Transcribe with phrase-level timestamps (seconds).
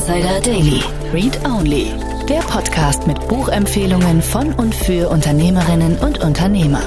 [0.00, 0.82] Insider Daily.
[1.12, 1.92] Read Only.
[2.26, 6.80] Der Podcast mit Buchempfehlungen von und für Unternehmerinnen und Unternehmer.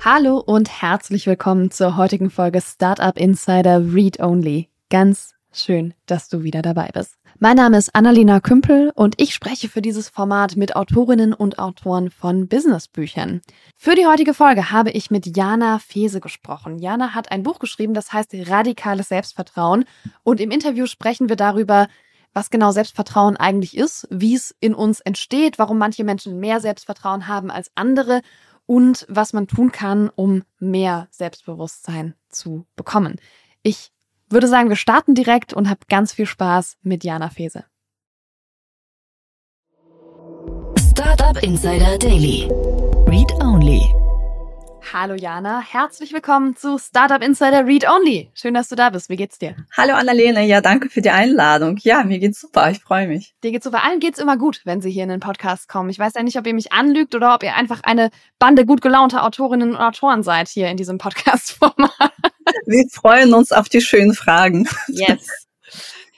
[0.00, 4.70] Hallo und herzlich willkommen zur heutigen Folge Startup Insider Read Only.
[4.88, 7.18] Ganz schön, dass du wieder dabei bist.
[7.42, 12.12] Mein Name ist Annalena Kümpel und ich spreche für dieses Format mit Autorinnen und Autoren
[12.12, 13.40] von Businessbüchern.
[13.76, 16.78] Für die heutige Folge habe ich mit Jana Fese gesprochen.
[16.78, 19.86] Jana hat ein Buch geschrieben, das heißt Radikales Selbstvertrauen
[20.22, 21.88] und im Interview sprechen wir darüber,
[22.32, 27.26] was genau Selbstvertrauen eigentlich ist, wie es in uns entsteht, warum manche Menschen mehr Selbstvertrauen
[27.26, 28.20] haben als andere
[28.66, 33.16] und was man tun kann, um mehr Selbstbewusstsein zu bekommen.
[33.64, 33.90] Ich
[34.32, 37.64] würde sagen, wir starten direkt und hab ganz viel Spaß mit Jana Fese.
[40.78, 42.48] Startup Insider Daily.
[43.06, 44.01] Read Only.
[44.94, 48.30] Hallo Jana, herzlich willkommen zu Startup Insider Read Only.
[48.34, 49.08] Schön, dass du da bist.
[49.08, 49.56] Wie geht's dir?
[49.74, 51.78] Hallo Annalene, ja, danke für die Einladung.
[51.80, 53.34] Ja, mir geht's super, ich freue mich.
[53.42, 53.84] Dir geht's super.
[53.84, 55.88] Allen geht's immer gut, wenn sie hier in den Podcast kommen.
[55.88, 58.82] Ich weiß ja nicht, ob ihr mich anlügt oder ob ihr einfach eine Bande gut
[58.82, 62.12] gelaunter Autorinnen und Autoren seid hier in diesem Podcast-Format.
[62.66, 64.68] Wir freuen uns auf die schönen Fragen.
[64.88, 65.46] Yes.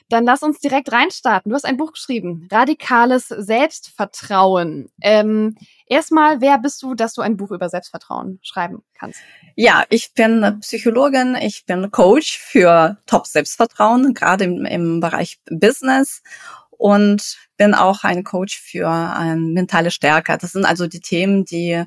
[0.09, 1.50] Dann lass uns direkt reinstarten.
[1.50, 4.88] Du hast ein Buch geschrieben, Radikales Selbstvertrauen.
[5.00, 5.55] Ähm,
[5.86, 9.20] erstmal, wer bist du, dass du ein Buch über Selbstvertrauen schreiben kannst?
[9.56, 16.22] Ja, ich bin Psychologin, ich bin Coach für Top-Selbstvertrauen, gerade im, im Bereich Business
[16.70, 20.36] und bin auch ein Coach für eine mentale Stärke.
[20.38, 21.84] Das sind also die Themen, die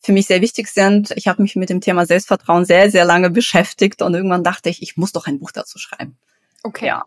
[0.00, 1.12] für mich sehr wichtig sind.
[1.16, 4.82] Ich habe mich mit dem Thema Selbstvertrauen sehr, sehr lange beschäftigt und irgendwann dachte ich,
[4.82, 6.18] ich muss doch ein Buch dazu schreiben.
[6.62, 6.86] Okay.
[6.86, 7.04] Ja.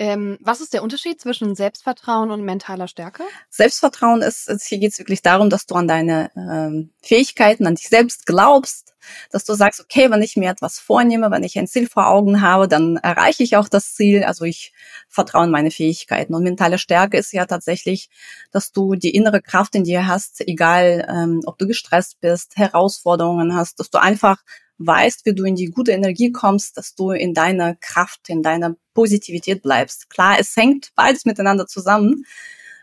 [0.00, 3.24] Ähm, was ist der Unterschied zwischen Selbstvertrauen und mentaler Stärke?
[3.50, 7.88] Selbstvertrauen ist, hier geht es wirklich darum, dass du an deine ähm, Fähigkeiten, an dich
[7.88, 8.94] selbst glaubst,
[9.32, 12.42] dass du sagst, okay, wenn ich mir etwas vornehme, wenn ich ein Ziel vor Augen
[12.42, 14.22] habe, dann erreiche ich auch das Ziel.
[14.22, 14.72] Also ich
[15.08, 16.32] vertraue in meine Fähigkeiten.
[16.32, 18.08] Und mentale Stärke ist ja tatsächlich,
[18.52, 23.52] dass du die innere Kraft in dir hast, egal ähm, ob du gestresst bist, Herausforderungen
[23.56, 24.44] hast, dass du einfach
[24.78, 28.76] weißt, wie du in die gute Energie kommst, dass du in deiner Kraft, in deiner
[28.94, 30.08] Positivität bleibst.
[30.10, 32.24] Klar, es hängt beides miteinander zusammen,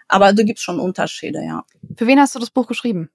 [0.07, 1.65] aber du gibst schon Unterschiede, ja.
[1.97, 3.09] Für wen hast du das Buch geschrieben?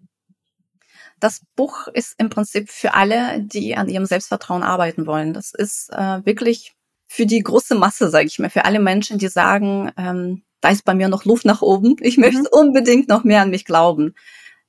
[1.20, 5.34] Das Buch ist im Prinzip für alle, die an ihrem Selbstvertrauen arbeiten wollen.
[5.34, 6.74] Das ist äh, wirklich
[7.06, 10.84] für die große Masse, sage ich mal, für alle Menschen, die sagen, ähm, da ist
[10.84, 11.96] bei mir noch Luft nach oben.
[12.00, 12.24] Ich mhm.
[12.24, 14.14] möchte unbedingt noch mehr an mich glauben.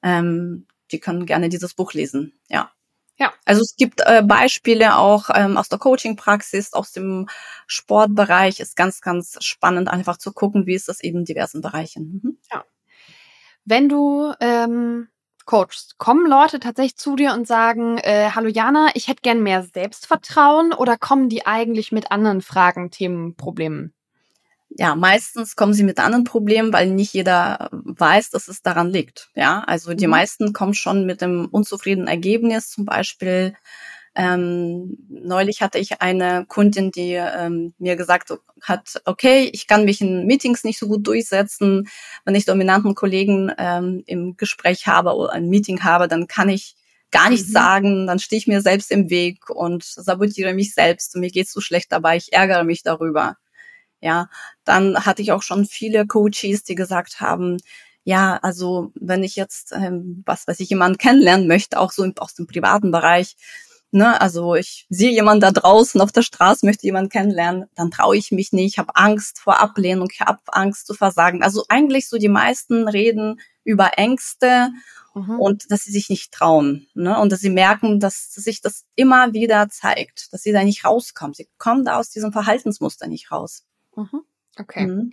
[0.03, 2.33] Ähm, die können gerne dieses Buch lesen.
[2.49, 2.71] Ja.
[3.21, 3.31] Ja.
[3.45, 7.29] Also es gibt äh, Beispiele auch ähm, aus der Coaching-Praxis, aus dem
[7.67, 8.59] Sportbereich.
[8.59, 12.19] Ist ganz, ganz spannend, einfach zu gucken, wie ist das eben in diversen Bereichen.
[12.23, 12.37] Mhm.
[12.51, 12.65] Ja.
[13.63, 15.07] Wenn du ähm,
[15.45, 19.61] coachst, kommen Leute tatsächlich zu dir und sagen, äh, hallo Jana, ich hätte gern mehr
[19.71, 23.93] Selbstvertrauen oder kommen die eigentlich mit anderen Fragen, Themen, Problemen?
[24.77, 29.29] Ja, meistens kommen sie mit anderen Problemen, weil nicht jeder weiß, dass es daran liegt.
[29.35, 30.11] Ja, also die mhm.
[30.11, 32.69] meisten kommen schon mit einem unzufriedenen Ergebnis.
[32.69, 33.53] Zum Beispiel
[34.13, 40.01] ähm, neulich hatte ich eine Kundin, die ähm, mir gesagt hat, okay, ich kann mich
[40.01, 41.87] in Meetings nicht so gut durchsetzen.
[42.25, 46.75] Wenn ich dominanten Kollegen ähm, im Gespräch habe oder ein Meeting habe, dann kann ich
[47.11, 47.53] gar nichts mhm.
[47.53, 51.51] sagen, dann stehe ich mir selbst im Weg und sabotiere mich selbst und mir geht's
[51.51, 53.37] so schlecht dabei, ich ärgere mich darüber.
[54.01, 54.29] Ja,
[54.65, 57.57] dann hatte ich auch schon viele Coaches, die gesagt haben,
[58.03, 62.33] ja, also wenn ich jetzt, ähm, was weiß ich, jemanden kennenlernen möchte, auch so aus
[62.33, 63.35] dem privaten Bereich,
[63.91, 68.17] ne, also ich sehe jemanden da draußen auf der Straße, möchte jemanden kennenlernen, dann traue
[68.17, 71.43] ich mich nicht, habe Angst vor Ablehnung, ich habe Angst zu versagen.
[71.43, 74.69] Also eigentlich so die meisten reden über Ängste
[75.13, 75.39] mhm.
[75.39, 79.33] und dass sie sich nicht trauen, ne, und dass sie merken, dass sich das immer
[79.33, 81.33] wieder zeigt, dass sie da nicht rauskommen.
[81.33, 83.65] Sie kommen da aus diesem Verhaltensmuster nicht raus.
[84.01, 84.21] Mhm.
[84.57, 84.87] Okay.
[84.87, 85.11] Mhm.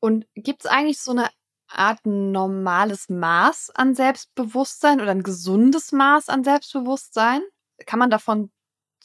[0.00, 1.28] Und gibt es eigentlich so eine
[1.66, 7.42] Art normales Maß an Selbstbewusstsein oder ein gesundes Maß an Selbstbewusstsein?
[7.86, 8.50] Kann man davon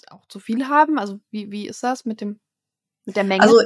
[0.10, 1.00] auch zu viel haben?
[1.00, 2.40] Also wie, wie ist das mit dem
[3.06, 3.42] mit der Menge?
[3.42, 3.58] Also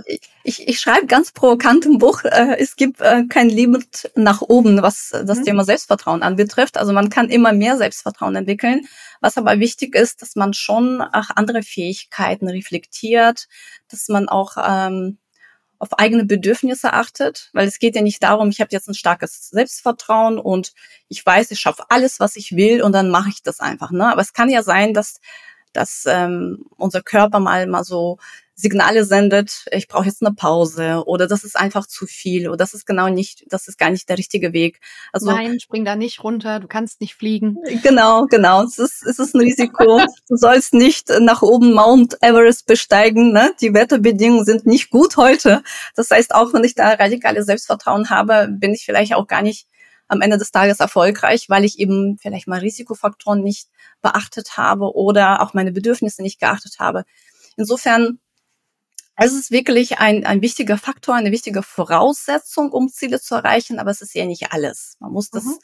[0.44, 4.82] ich, ich schreibe ganz provokant im Buch, äh, es gibt äh, kein Limit nach oben,
[4.82, 5.44] was das mhm.
[5.44, 6.78] Thema Selbstvertrauen anbetrifft.
[6.78, 8.88] Also man kann immer mehr Selbstvertrauen entwickeln.
[9.22, 13.48] Was aber wichtig ist, dass man schon auch andere Fähigkeiten reflektiert,
[13.90, 15.18] dass man auch ähm,
[15.84, 19.50] auf eigene Bedürfnisse achtet, weil es geht ja nicht darum, ich habe jetzt ein starkes
[19.50, 20.72] Selbstvertrauen und
[21.10, 23.92] ich weiß, ich schaffe alles, was ich will und dann mache ich das einfach.
[23.92, 24.10] Ne?
[24.10, 25.20] Aber es kann ja sein, dass
[25.74, 28.18] dass ähm, unser Körper mal mal so
[28.56, 32.74] Signale sendet, ich brauche jetzt eine Pause oder das ist einfach zu viel oder das
[32.74, 34.80] ist genau nicht, das ist gar nicht der richtige Weg.
[35.12, 37.58] Also Nein, spring da nicht runter, du kannst nicht fliegen.
[37.82, 38.64] Genau, genau.
[38.64, 40.02] Es ist, es ist ein Risiko.
[40.30, 43.34] du sollst nicht nach oben Mount Everest besteigen.
[43.34, 43.52] Ne?
[43.60, 45.64] Die Wetterbedingungen sind nicht gut heute.
[45.96, 49.68] Das heißt, auch wenn ich da radikale Selbstvertrauen habe, bin ich vielleicht auch gar nicht
[50.08, 53.68] am Ende des Tages erfolgreich, weil ich eben vielleicht mal Risikofaktoren nicht
[54.02, 57.04] beachtet habe oder auch meine Bedürfnisse nicht geachtet habe.
[57.58, 58.20] Insofern
[59.16, 63.92] es ist wirklich ein, ein wichtiger Faktor, eine wichtige Voraussetzung, um Ziele zu erreichen, aber
[63.92, 64.98] es ist ja nicht alles.
[65.00, 65.60] Man muss das mhm.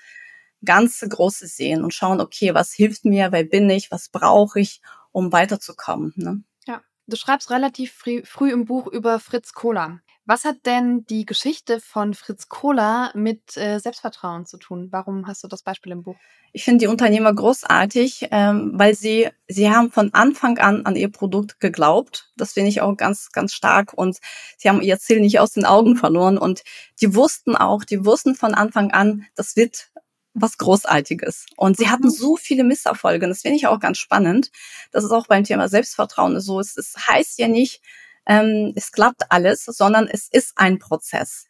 [0.63, 4.81] ganze Große sehen und schauen, okay, was hilft mir, wer bin ich, was brauche ich,
[5.12, 6.13] um weiterzukommen.
[6.16, 6.44] Ne?
[6.68, 10.02] Ja, du schreibst relativ früh, früh im Buch über Fritz Kohler.
[10.30, 14.90] Was hat denn die Geschichte von Fritz Kohler mit äh, Selbstvertrauen zu tun?
[14.92, 16.18] Warum hast du das Beispiel im Buch?
[16.54, 21.12] Ich finde die Unternehmer großartig, ähm, weil sie sie haben von Anfang an an ihr
[21.12, 22.30] Produkt geglaubt.
[22.38, 24.20] Das finde ich auch ganz ganz stark und
[24.56, 26.62] sie haben ihr Ziel nicht aus den Augen verloren und
[27.02, 29.90] die wussten auch, die wussten von Anfang an, das wird
[30.36, 31.48] was Großartiges.
[31.58, 32.12] Und sie hatten mhm.
[32.12, 33.26] so viele Misserfolge.
[33.26, 34.52] Und das finde ich auch ganz spannend.
[34.92, 36.60] Das ist auch beim Thema Selbstvertrauen so.
[36.60, 37.81] Es, es heißt ja nicht,
[38.30, 41.48] ähm, es klappt alles, sondern es ist ein Prozess.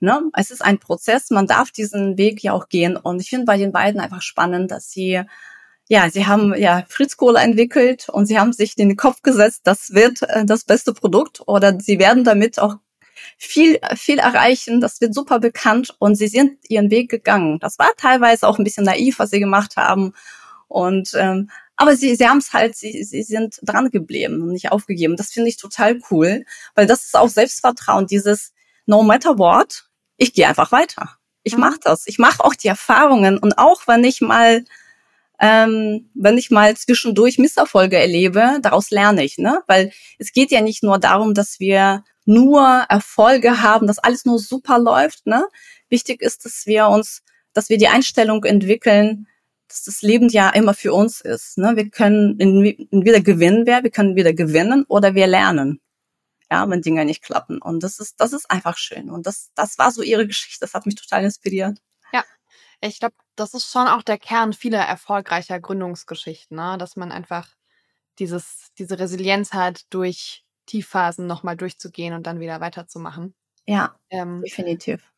[0.00, 0.30] Ne?
[0.34, 2.96] Es ist ein Prozess, man darf diesen Weg ja auch gehen.
[2.96, 5.22] Und ich finde bei den beiden einfach spannend, dass sie,
[5.88, 9.60] ja, sie haben ja Fritz Kohler entwickelt und sie haben sich in den Kopf gesetzt,
[9.64, 12.76] das wird äh, das beste Produkt oder sie werden damit auch
[13.36, 14.80] viel, viel erreichen.
[14.80, 17.58] Das wird super bekannt und sie sind ihren Weg gegangen.
[17.60, 20.14] Das war teilweise auch ein bisschen naiv, was sie gemacht haben.
[20.66, 21.50] Und ähm,
[21.82, 25.16] aber sie, sie haben es halt, sie, sie sind dran geblieben und nicht aufgegeben.
[25.16, 26.44] Das finde ich total cool,
[26.76, 28.52] weil das ist auch Selbstvertrauen, dieses
[28.86, 29.86] No matter what,
[30.16, 31.16] ich gehe einfach weiter.
[31.42, 31.60] Ich mhm.
[31.60, 32.06] mache das.
[32.06, 34.64] Ich mache auch die Erfahrungen und auch wenn ich mal
[35.40, 39.60] ähm, wenn ich mal zwischendurch Misserfolge erlebe, daraus lerne ich, ne?
[39.66, 39.90] Weil
[40.20, 44.78] es geht ja nicht nur darum, dass wir nur Erfolge haben, dass alles nur super
[44.78, 45.44] läuft, ne?
[45.88, 47.22] Wichtig ist, dass wir uns,
[47.54, 49.26] dass wir die Einstellung entwickeln,
[49.72, 51.56] dass das Leben ja immer für uns ist.
[51.56, 51.76] Ne?
[51.76, 55.80] Wir können entweder gewinnen wir, wir können wieder gewinnen oder wir lernen.
[56.50, 57.62] Ja, wenn Dinge nicht klappen.
[57.62, 59.10] Und das ist, das ist einfach schön.
[59.10, 60.58] Und das, das war so ihre Geschichte.
[60.60, 61.78] Das hat mich total inspiriert.
[62.12, 62.22] Ja,
[62.82, 66.76] ich glaube, das ist schon auch der Kern vieler erfolgreicher Gründungsgeschichten, ne?
[66.78, 67.48] dass man einfach
[68.18, 73.34] dieses, diese Resilienz hat, durch Tiefphasen nochmal durchzugehen und dann wieder weiterzumachen.
[73.64, 75.11] Ja, ähm, definitiv.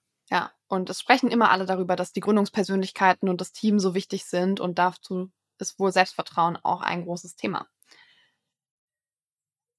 [0.66, 4.60] Und es sprechen immer alle darüber, dass die Gründungspersönlichkeiten und das Team so wichtig sind
[4.60, 7.68] und dazu ist wohl Selbstvertrauen auch ein großes Thema.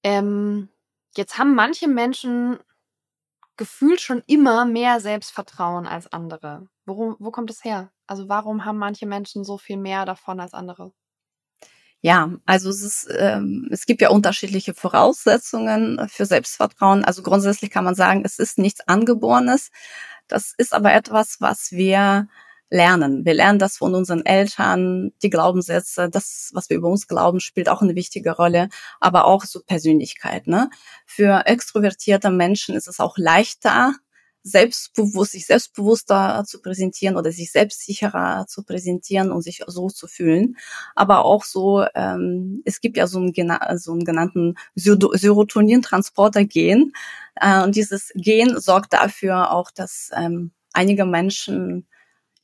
[0.02, 0.68] Ähm,
[1.16, 2.58] jetzt haben manche Menschen
[3.56, 6.68] gefühlt schon immer mehr Selbstvertrauen als andere.
[6.84, 7.90] Worum, wo kommt es her?
[8.06, 10.92] Also warum haben manche Menschen so viel mehr davon als andere?
[12.02, 17.04] Ja, also es ist, ähm, es gibt ja unterschiedliche Voraussetzungen für Selbstvertrauen.
[17.04, 19.70] Also grundsätzlich kann man sagen, es ist nichts Angeborenes.
[20.28, 22.28] Das ist aber etwas, was wir
[22.70, 23.24] lernen.
[23.24, 27.68] Wir lernen das von unseren Eltern, die Glaubenssätze, das, was wir über uns glauben, spielt
[27.68, 28.68] auch eine wichtige Rolle,
[29.00, 30.46] aber auch so Persönlichkeit.
[30.46, 30.70] Ne?
[31.06, 33.94] Für extrovertierte Menschen ist es auch leichter,
[34.46, 40.56] selbstbewusst, sich selbstbewusster zu präsentieren oder sich selbstsicherer zu präsentieren und sich so zu fühlen.
[40.94, 43.34] Aber auch so, ähm, es gibt ja so einen,
[43.78, 46.92] so einen genannten Serotonintransporter-Gen.
[47.34, 51.88] Äh, und dieses Gen sorgt dafür auch, dass ähm, einige Menschen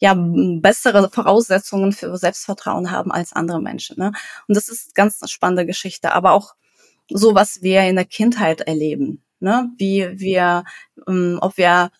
[0.01, 3.97] ja bessere Voraussetzungen für Selbstvertrauen haben als andere Menschen.
[3.99, 4.11] Ne?
[4.49, 6.13] Und das ist ganz eine spannende Geschichte.
[6.13, 6.57] Aber auch
[7.09, 9.71] so, was wir in der Kindheit erleben ne?
[9.79, 10.65] wie wir,
[11.07, 11.91] ähm, ob wir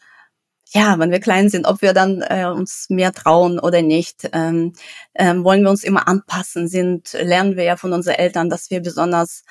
[0.75, 4.31] ja, wenn wir klein sind, ob wir dann äh, uns mehr trauen oder nicht.
[4.33, 4.73] Ähm,
[5.15, 6.67] ähm, wollen wir uns immer anpassen?
[6.67, 9.45] Sind lernen wir ja von unseren Eltern, dass wir besonders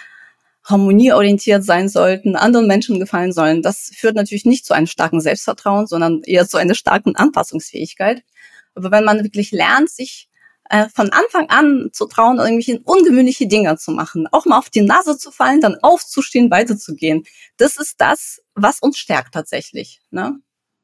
[0.64, 3.62] harmonieorientiert sein sollten, anderen Menschen gefallen sollen.
[3.62, 8.24] Das führt natürlich nicht zu einem starken Selbstvertrauen, sondern eher zu einer starken Anpassungsfähigkeit.
[8.76, 10.30] Aber wenn man wirklich lernt, sich
[10.72, 14.82] äh, von Anfang an zu trauen, irgendwelche ungewöhnliche Dinge zu machen, auch mal auf die
[14.82, 17.26] Nase zu fallen, dann aufzustehen, weiterzugehen.
[17.58, 20.02] Das ist das, was uns stärkt tatsächlich.
[20.12, 20.40] Ne?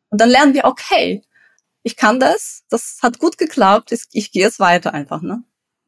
[0.10, 1.24] Und dann lernen wir, okay,
[1.84, 5.22] ich kann das, das hat gut geklappt, ich, ich gehe es weiter einfach.
[5.22, 5.44] Ne?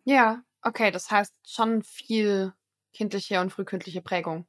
[0.05, 2.53] Ja, okay, das heißt schon viel
[2.93, 4.45] kindliche und frühkindliche Prägung.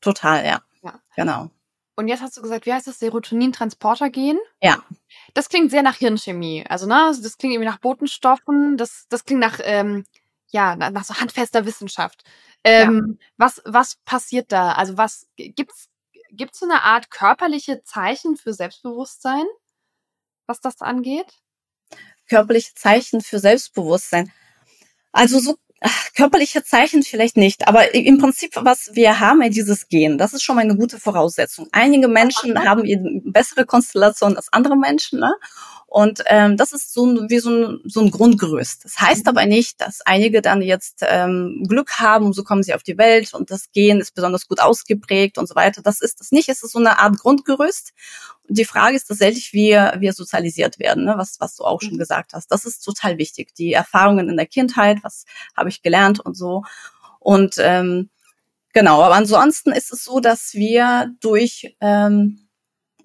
[0.00, 0.62] Total, ja.
[0.82, 0.98] ja.
[1.16, 1.50] Genau.
[1.96, 2.98] Und jetzt hast du gesagt, wie heißt das?
[2.98, 4.38] Serotonin-Transporter-Gen?
[4.62, 4.84] Ja.
[5.32, 6.64] Das klingt sehr nach Hirnchemie.
[6.68, 8.76] Also, ne, das klingt irgendwie nach Botenstoffen.
[8.76, 10.04] Das, das klingt nach, ähm,
[10.48, 12.22] ja, nach so handfester Wissenschaft.
[12.64, 13.26] Ähm, ja.
[13.38, 14.72] Was, was passiert da?
[14.72, 15.88] Also, was gibt's,
[16.30, 19.44] gibt's so eine Art körperliche Zeichen für Selbstbewusstsein,
[20.46, 21.32] was das angeht?
[22.28, 24.32] Körperliche Zeichen für Selbstbewusstsein.
[25.12, 25.56] Also so
[26.14, 30.42] Körperliche Zeichen vielleicht nicht, aber im Prinzip, was wir haben, ja dieses Gen, das ist
[30.42, 31.68] schon mal eine gute Voraussetzung.
[31.72, 35.34] Einige Menschen haben eben bessere Konstellation als andere Menschen, ne?
[35.88, 38.84] Und ähm, das ist so ein, wie so ein, so ein Grundgerüst.
[38.84, 39.30] Das heißt mhm.
[39.30, 43.32] aber nicht, dass einige dann jetzt ähm, Glück haben, so kommen sie auf die Welt
[43.34, 45.82] und das Gen ist besonders gut ausgeprägt und so weiter.
[45.82, 46.48] Das ist das nicht.
[46.48, 47.92] Es ist so eine Art Grundgerüst.
[48.48, 51.14] Und die Frage ist tatsächlich, wie wir sozialisiert werden, ne?
[51.16, 51.98] was, was du auch schon mhm.
[51.98, 52.48] gesagt hast.
[52.48, 53.54] Das ist total wichtig.
[53.54, 55.24] Die Erfahrungen in der Kindheit, was
[55.56, 56.64] habe ich gelernt und so.
[57.20, 58.10] Und ähm,
[58.72, 62.45] genau, aber ansonsten ist es so, dass wir durch ähm,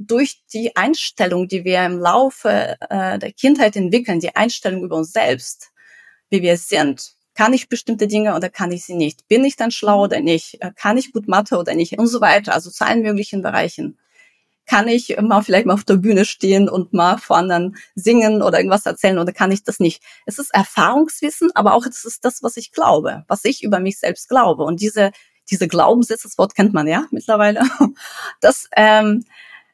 [0.08, 5.12] durch die Einstellung, die wir im Laufe äh, der Kindheit entwickeln, die Einstellung über uns
[5.12, 5.72] selbst,
[6.30, 9.28] wie wir sind, kann ich bestimmte Dinge oder kann ich sie nicht?
[9.28, 10.62] Bin ich dann schlau oder nicht?
[10.62, 11.98] Äh, kann ich gut Mathe oder nicht?
[11.98, 12.54] Und so weiter.
[12.54, 13.98] Also zu allen möglichen Bereichen.
[14.66, 18.58] Kann ich mal vielleicht mal auf der Bühne stehen und mal vor anderen singen oder
[18.60, 20.02] irgendwas erzählen oder kann ich das nicht?
[20.26, 24.00] Es ist Erfahrungswissen, aber auch es ist das, was ich glaube, was ich über mich
[24.00, 24.64] selbst glaube.
[24.64, 25.12] Und diese,
[25.50, 27.64] diese Glaubenssätze, das Wort kennt man ja mittlerweile,
[28.40, 29.26] das, ähm,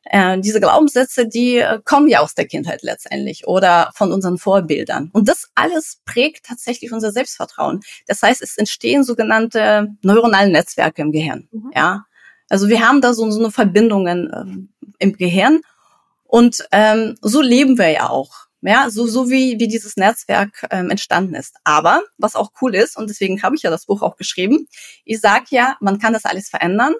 [0.09, 5.09] äh, diese Glaubenssätze, die äh, kommen ja aus der Kindheit letztendlich oder von unseren Vorbildern.
[5.13, 7.81] Und das alles prägt tatsächlich unser Selbstvertrauen.
[8.07, 11.47] Das heißt, es entstehen sogenannte neuronale Netzwerke im Gehirn.
[11.51, 11.71] Mhm.
[11.75, 12.05] Ja,
[12.49, 14.31] also wir haben da so, so eine Verbindungen
[14.99, 15.61] äh, im Gehirn
[16.23, 18.47] und ähm, so leben wir ja auch.
[18.61, 21.55] Ja, so, so wie, wie dieses Netzwerk ähm, entstanden ist.
[21.63, 24.67] Aber was auch cool ist, und deswegen habe ich ja das Buch auch geschrieben,
[25.05, 26.95] ich sage ja, man kann das alles verändern.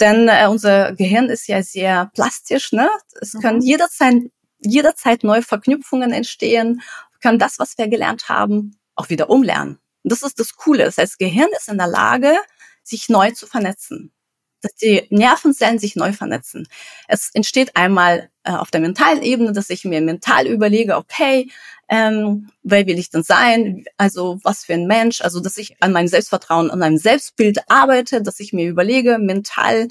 [0.00, 2.88] Denn äh, unser Gehirn ist ja sehr plastisch, ne?
[3.20, 3.40] Es mhm.
[3.40, 4.14] können jederzeit,
[4.60, 6.82] jederzeit neue Verknüpfungen entstehen,
[7.20, 9.78] können das, was wir gelernt haben, auch wieder umlernen.
[10.04, 10.84] Und das ist das Coole.
[10.84, 12.36] Das heißt, das Gehirn ist in der Lage,
[12.84, 14.12] sich neu zu vernetzen
[14.60, 16.66] dass die Nervenzellen sich neu vernetzen.
[17.06, 21.50] Es entsteht einmal äh, auf der mentalen Ebene, dass ich mir mental überlege, okay,
[21.88, 23.84] ähm, wer will ich denn sein?
[23.96, 25.20] Also was für ein Mensch?
[25.22, 29.88] Also dass ich an meinem Selbstvertrauen, an meinem Selbstbild arbeite, dass ich mir überlege, mental,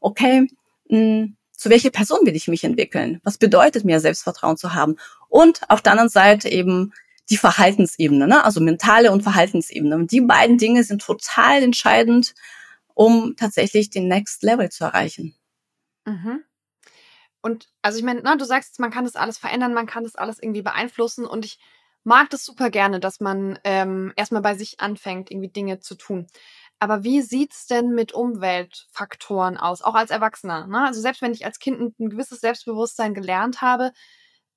[0.00, 0.48] okay,
[0.88, 3.20] mh, hm, zu welcher Person will ich mich entwickeln?
[3.24, 4.96] Was bedeutet mir Selbstvertrauen zu haben?
[5.28, 6.92] Und auf der anderen Seite eben
[7.30, 8.44] die Verhaltensebene, ne?
[8.44, 9.94] also mentale und Verhaltensebene.
[9.96, 12.34] Und die beiden Dinge sind total entscheidend
[12.94, 15.34] um tatsächlich den Next Level zu erreichen.
[16.06, 16.44] Mhm.
[17.42, 20.16] Und also ich meine, na, du sagst, man kann das alles verändern, man kann das
[20.16, 21.58] alles irgendwie beeinflussen und ich
[22.04, 26.26] mag das super gerne, dass man ähm, erstmal bei sich anfängt, irgendwie Dinge zu tun.
[26.78, 30.66] Aber wie sieht's denn mit Umweltfaktoren aus, auch als Erwachsener?
[30.66, 30.86] Ne?
[30.86, 33.92] Also selbst wenn ich als Kind ein, ein gewisses Selbstbewusstsein gelernt habe,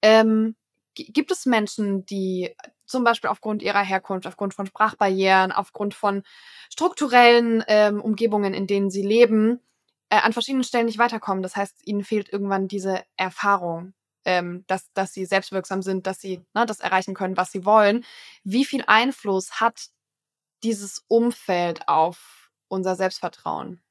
[0.01, 0.55] ähm,
[0.93, 2.55] gibt es Menschen, die
[2.87, 6.23] zum Beispiel aufgrund ihrer Herkunft, aufgrund von Sprachbarrieren, aufgrund von
[6.71, 9.59] strukturellen ähm, Umgebungen, in denen sie leben,
[10.09, 11.43] äh, an verschiedenen Stellen nicht weiterkommen.
[11.43, 13.93] Das heißt, ihnen fehlt irgendwann diese Erfahrung,
[14.25, 18.05] ähm, dass, dass sie selbstwirksam sind, dass sie ne, das erreichen können, was sie wollen.
[18.43, 19.89] Wie viel Einfluss hat
[20.63, 23.81] dieses Umfeld auf unser Selbstvertrauen?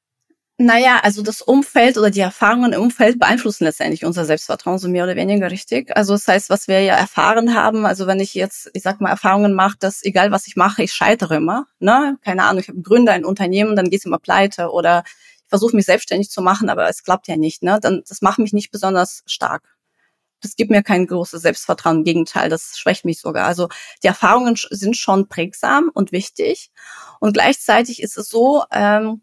[0.59, 5.03] Naja, also das Umfeld oder die Erfahrungen im Umfeld beeinflussen letztendlich unser Selbstvertrauen so mehr
[5.03, 5.95] oder weniger richtig.
[5.95, 9.11] Also das heißt, was wir ja erfahren haben, also wenn ich jetzt, ich sag mal,
[9.11, 11.67] Erfahrungen mache, dass egal was ich mache, ich scheitere immer.
[11.77, 12.17] Ne?
[12.23, 15.85] Keine Ahnung, ich habe Gründer ein Unternehmen, dann geht's immer pleite oder ich versuche mich
[15.85, 17.61] selbstständig zu machen, aber es klappt ja nicht.
[17.61, 17.77] Ne?
[17.79, 19.77] Dann das macht mich nicht besonders stark.
[20.41, 21.97] Das gibt mir kein großes Selbstvertrauen.
[21.97, 23.45] Im Gegenteil, das schwächt mich sogar.
[23.45, 23.69] Also
[24.01, 26.71] die Erfahrungen sind schon prägsam und wichtig.
[27.19, 29.21] Und gleichzeitig ist es so, ähm,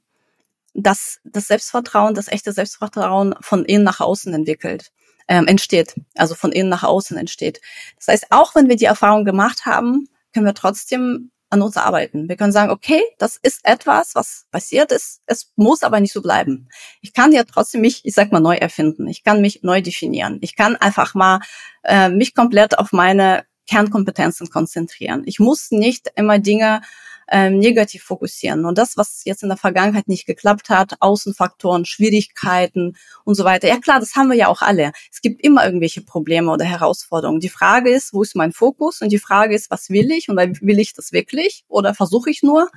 [0.75, 4.91] dass das Selbstvertrauen, das echte Selbstvertrauen von innen nach außen entwickelt,
[5.29, 5.95] ähm, entsteht.
[6.17, 7.61] Also von innen nach außen entsteht.
[7.97, 12.29] Das heißt, auch wenn wir die Erfahrung gemacht haben, können wir trotzdem an uns arbeiten.
[12.29, 15.23] Wir können sagen, okay, das ist etwas, was passiert ist.
[15.27, 16.69] Es muss aber nicht so bleiben.
[17.01, 19.07] Ich kann ja trotzdem mich, ich sag mal, neu erfinden.
[19.07, 20.39] Ich kann mich neu definieren.
[20.43, 21.41] Ich kann einfach mal
[21.85, 25.23] äh, mich komplett auf meine Kernkompetenzen konzentrieren.
[25.27, 26.83] Ich muss nicht immer Dinge
[27.29, 28.65] ähm, negativ fokussieren.
[28.65, 33.69] Und das, was jetzt in der Vergangenheit nicht geklappt hat, Außenfaktoren, Schwierigkeiten und so weiter.
[33.69, 34.93] Ja klar, das haben wir ja auch alle.
[35.13, 37.41] Es gibt immer irgendwelche Probleme oder Herausforderungen.
[37.41, 39.01] Die Frage ist, wo ist mein Fokus?
[39.01, 40.29] Und die Frage ist, was will ich?
[40.29, 41.65] Und will ich das wirklich?
[41.69, 42.69] Oder versuche ich nur?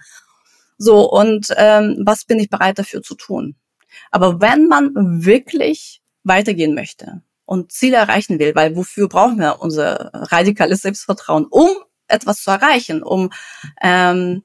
[0.78, 3.56] So, und ähm, was bin ich bereit dafür zu tun?
[4.12, 4.92] Aber wenn man
[5.26, 11.70] wirklich weitergehen möchte und Ziele erreichen will, weil wofür brauchen wir unser radikales Selbstvertrauen, um
[12.08, 13.32] etwas zu erreichen, um
[13.82, 14.44] ähm,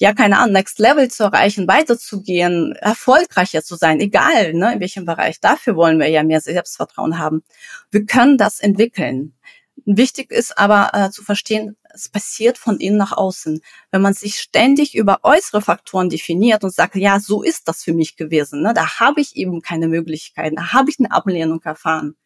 [0.00, 5.04] ja, keine Ahnung, Next Level zu erreichen, weiterzugehen, erfolgreicher zu sein, egal ne, in welchem
[5.04, 5.40] Bereich.
[5.40, 7.42] Dafür wollen wir ja mehr Selbstvertrauen haben.
[7.90, 9.34] Wir können das entwickeln.
[9.84, 13.60] Wichtig ist aber äh, zu verstehen, es passiert von innen nach außen.
[13.90, 17.92] Wenn man sich ständig über äußere Faktoren definiert und sagt, ja, so ist das für
[17.92, 22.16] mich gewesen, ne, da habe ich eben keine Möglichkeiten, da habe ich eine Ablehnung erfahren.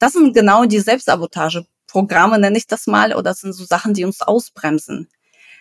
[0.00, 1.64] Das sind genau die Selbstsabotage
[1.94, 5.08] Programme, nenne ich das mal, oder das sind so Sachen, die uns ausbremsen.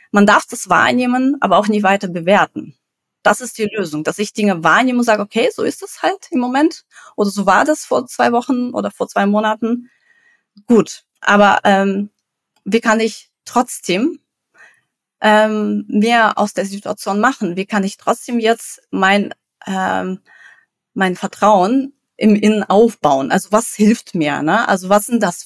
[0.09, 2.75] Man darf das wahrnehmen, aber auch nicht weiter bewerten.
[3.21, 6.27] Das ist die Lösung, dass ich Dinge wahrnehme und sage, okay, so ist es halt
[6.31, 6.85] im Moment
[7.15, 9.91] oder so war das vor zwei Wochen oder vor zwei Monaten.
[10.65, 12.09] Gut, aber ähm,
[12.65, 14.19] wie kann ich trotzdem
[15.21, 17.55] ähm, mehr aus der Situation machen?
[17.57, 19.35] Wie kann ich trotzdem jetzt mein
[19.67, 20.19] ähm,
[20.95, 23.31] mein Vertrauen im Innen aufbauen?
[23.31, 24.41] Also was hilft mir?
[24.41, 24.67] Ne?
[24.67, 25.43] Also was sind das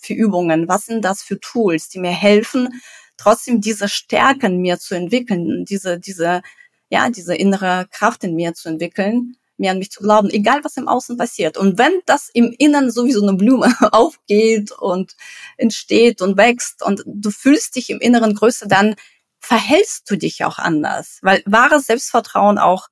[0.00, 0.68] für Übungen?
[0.68, 2.80] Was sind das für Tools, die mir helfen,
[3.16, 6.42] trotzdem diese Stärken mir zu entwickeln, diese diese
[6.90, 9.36] ja diese innere Kraft in mir zu entwickeln?
[9.58, 11.56] mir an mich zu glauben, egal was im Außen passiert.
[11.56, 15.16] Und wenn das im Inneren sowieso eine Blume aufgeht und
[15.56, 18.96] entsteht und wächst und du fühlst dich im Inneren größer, dann
[19.38, 21.18] verhältst du dich auch anders.
[21.22, 22.88] Weil wahres Selbstvertrauen auch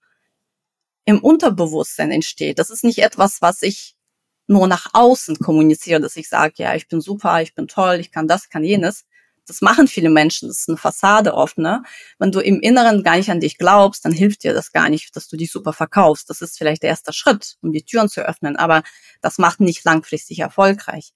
[1.04, 2.58] im Unterbewusstsein entsteht.
[2.58, 3.93] Das ist nicht etwas, was ich
[4.46, 8.10] nur nach außen kommuniziere, dass ich sage, ja, ich bin super, ich bin toll, ich
[8.10, 9.04] kann das, kann jenes,
[9.46, 11.82] das machen viele Menschen, das ist eine Fassade oft, ne?
[12.18, 15.14] Wenn du im Inneren gar nicht an dich glaubst, dann hilft dir das gar nicht,
[15.16, 16.30] dass du dich super verkaufst.
[16.30, 18.82] Das ist vielleicht der erste Schritt, um die Türen zu öffnen, aber
[19.20, 21.12] das macht nicht langfristig erfolgreich.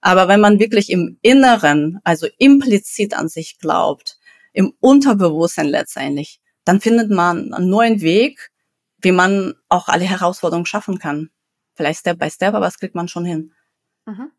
[0.00, 4.18] Aber wenn man wirklich im Inneren, also implizit an sich glaubt,
[4.52, 8.50] im Unterbewusstsein letztendlich, dann findet man einen neuen Weg,
[8.98, 11.30] wie man auch alle Herausforderungen schaffen kann.
[11.80, 13.54] Vielleicht Step by Step, aber das kriegt man schon hin.
[14.04, 14.30] Mhm.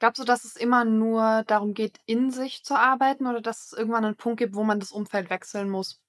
[0.00, 3.72] Glaubst du, dass es immer nur darum geht, in sich zu arbeiten oder dass es
[3.78, 6.00] irgendwann einen Punkt gibt, wo man das Umfeld wechseln muss?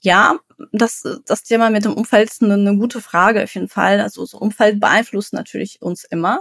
[0.00, 0.38] Ja,
[0.72, 4.00] das, das Thema mit dem Umfeld ist eine, eine gute Frage auf jeden Fall.
[4.00, 6.40] Also das Umfeld beeinflusst natürlich uns immer,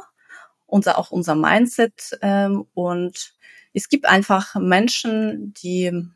[0.66, 2.18] unser, auch unser Mindset.
[2.22, 3.34] Ähm, und
[3.74, 6.08] es gibt einfach Menschen, die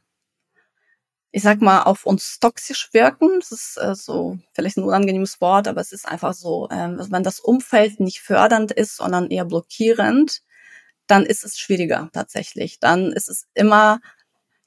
[1.36, 3.42] ich sag mal, auf uns toxisch wirken.
[3.42, 7.24] Das ist äh, so vielleicht ein unangenehmes Wort, aber es ist einfach so, ähm, wenn
[7.24, 10.44] das Umfeld nicht fördernd ist, sondern eher blockierend,
[11.08, 12.80] dann ist es schwieriger tatsächlich.
[12.80, 14.00] Dann ist es immer,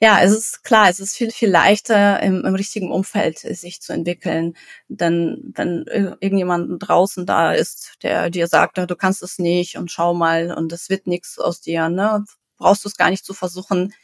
[0.00, 3.94] ja, es ist klar, es ist viel, viel leichter im, im richtigen Umfeld sich zu
[3.94, 4.54] entwickeln.
[4.88, 10.12] Denn wenn irgendjemand draußen da ist, der dir sagt, du kannst es nicht und schau
[10.12, 12.26] mal und es wird nichts aus dir, ne,
[12.58, 13.94] brauchst du es gar nicht zu versuchen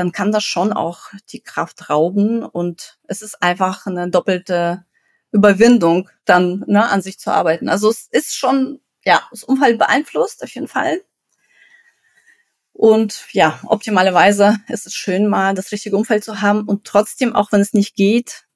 [0.00, 4.86] dann kann das schon auch die Kraft rauben und es ist einfach eine doppelte
[5.30, 7.68] Überwindung, dann ne, an sich zu arbeiten.
[7.68, 11.02] Also es ist schon, ja, das Umfeld beeinflusst auf jeden Fall.
[12.72, 17.52] Und ja, optimalerweise ist es schön, mal das richtige Umfeld zu haben und trotzdem, auch
[17.52, 18.46] wenn es nicht geht,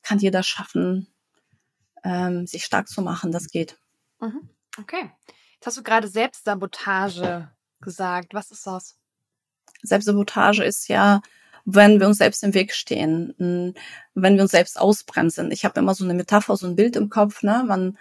[0.00, 1.08] kann jeder schaffen,
[2.04, 3.32] ähm, sich stark zu machen.
[3.32, 3.76] Das geht.
[4.18, 4.48] Mhm.
[4.80, 5.10] Okay.
[5.56, 7.50] Jetzt hast du gerade Selbstsabotage
[7.82, 8.32] gesagt.
[8.32, 8.96] Was ist das?
[9.84, 11.22] Selbstsabotage ist ja,
[11.64, 13.74] wenn wir uns selbst im Weg stehen,
[14.14, 15.50] wenn wir uns selbst ausbremsen.
[15.50, 17.64] Ich habe immer so eine Metapher, so ein Bild im Kopf, ne?
[17.66, 17.96] Man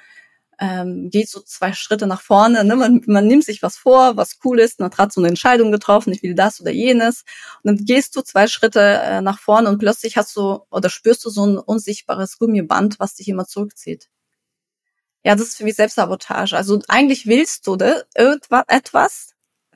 [0.60, 2.76] ähm, geht so zwei Schritte nach vorne, ne?
[2.76, 6.14] man, man nimmt sich was vor, was cool ist, man hat so eine Entscheidung getroffen,
[6.14, 7.24] ich will das oder jenes.
[7.64, 11.26] Und dann gehst du zwei Schritte äh, nach vorne und plötzlich hast du oder spürst
[11.26, 14.10] du so ein unsichtbares Gummiband, was dich immer zurückzieht.
[15.24, 16.56] Ja, das ist für mich Selbstsabotage.
[16.56, 19.33] Also eigentlich willst du de, irgendwas, etwas,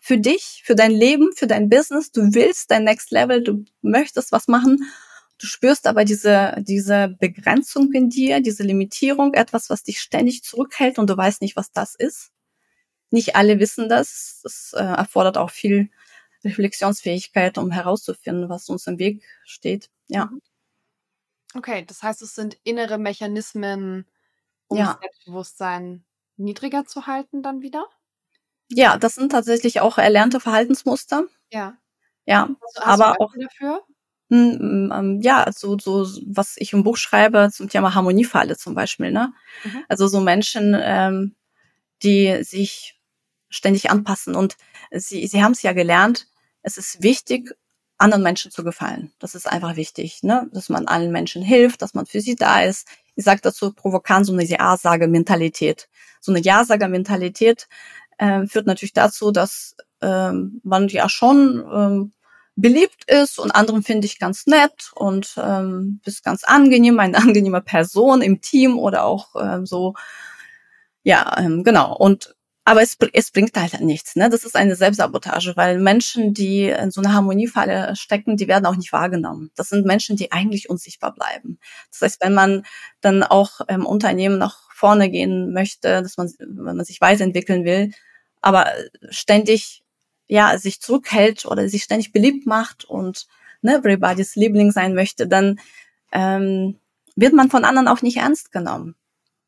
[0.07, 2.13] für dich, für dein Leben, für dein Business.
[2.13, 4.89] Du willst dein Next Level, du möchtest was machen.
[5.37, 10.97] Du spürst aber diese, diese Begrenzung in dir, diese Limitierung, etwas, was dich ständig zurückhält
[10.97, 12.31] und du weißt nicht, was das ist.
[13.11, 14.43] Nicht alle wissen das.
[14.45, 15.89] Es äh, erfordert auch viel
[16.45, 19.89] Reflexionsfähigkeit, um herauszufinden, was uns im Weg steht.
[20.07, 20.31] Ja.
[21.53, 24.05] Okay, das heißt, es sind innere Mechanismen,
[24.69, 24.97] um ja.
[25.01, 26.05] Selbstbewusstsein
[26.37, 27.85] niedriger zu halten dann wieder?
[28.69, 31.25] Ja, das sind tatsächlich auch erlernte Verhaltensmuster.
[31.51, 31.77] Ja.
[32.25, 32.49] Ja,
[32.81, 33.81] hast aber auch dafür?
[34.29, 39.11] Hm, ähm, ja, so, so, was ich im Buch schreibe zum Thema Harmoniefalle zum Beispiel,
[39.11, 39.33] ne?
[39.63, 39.83] Mhm.
[39.87, 41.35] Also so Menschen, ähm,
[42.03, 42.99] die sich
[43.49, 44.57] ständig anpassen und
[44.91, 46.27] sie, sie haben es ja gelernt,
[46.63, 47.55] es ist wichtig,
[47.97, 49.13] anderen Menschen zu gefallen.
[49.19, 50.49] Das ist einfach wichtig, ne?
[50.53, 52.87] Dass man allen Menschen hilft, dass man für sie da ist.
[53.15, 55.89] Ich sage dazu provokant so eine Ja-Sage-Mentalität.
[56.21, 57.67] So eine Ja-Sager-Mentalität
[58.19, 62.13] ähm, führt natürlich dazu, dass ähm, man ja schon ähm,
[62.55, 67.61] beliebt ist und anderen finde ich ganz nett und ähm, bist ganz angenehm, eine angenehme
[67.61, 69.93] Person im Team oder auch ähm, so.
[71.03, 71.95] Ja, ähm, genau.
[71.95, 72.35] Und
[72.67, 74.17] aber es, es bringt halt nichts.
[74.17, 74.29] Ne?
[74.29, 78.75] Das ist eine Selbstsabotage, weil Menschen, die in so einer Harmoniefalle stecken, die werden auch
[78.75, 79.51] nicht wahrgenommen.
[79.55, 81.59] Das sind Menschen, die eigentlich unsichtbar bleiben.
[81.91, 82.65] Das heißt, wenn man
[82.99, 87.91] dann auch im Unternehmen nach vorne gehen möchte, dass man, wenn man sich weiterentwickeln will,
[88.41, 88.71] aber
[89.09, 89.81] ständig
[90.27, 93.25] ja sich zurückhält oder sich ständig beliebt macht und
[93.61, 95.59] ne, everybody's Liebling sein möchte, dann
[96.11, 96.79] ähm,
[97.15, 98.95] wird man von anderen auch nicht ernst genommen.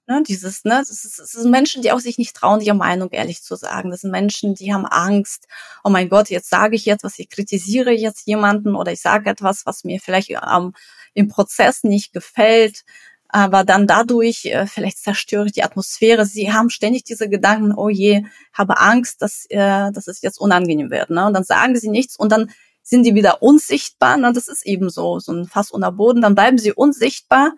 [0.07, 3.11] Ne, dieses, ne, das, ist, das sind Menschen, die auch sich nicht trauen, ihre Meinung
[3.11, 3.91] ehrlich zu sagen.
[3.91, 5.47] Das sind Menschen, die haben Angst.
[5.83, 9.29] Oh mein Gott, jetzt sage ich jetzt, was ich kritisiere jetzt jemanden oder ich sage
[9.29, 10.73] etwas, was mir vielleicht ähm,
[11.13, 12.83] im Prozess nicht gefällt,
[13.29, 16.25] aber dann dadurch äh, vielleicht zerstöre ich die Atmosphäre.
[16.25, 20.89] Sie haben ständig diese Gedanken, oh je, habe Angst, dass, äh, dass es jetzt unangenehm
[20.89, 21.09] wird.
[21.09, 21.25] Ne?
[21.25, 24.17] Und dann sagen sie nichts und dann sind die wieder unsichtbar.
[24.17, 24.33] Ne?
[24.33, 26.21] Das ist eben so, so ein Fass unter Boden.
[26.21, 27.53] Dann bleiben sie unsichtbar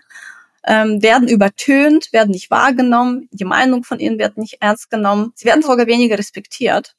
[0.63, 5.45] ähm, werden übertönt, werden nicht wahrgenommen, die Meinung von ihnen wird nicht ernst genommen, sie
[5.45, 6.95] werden sogar weniger respektiert,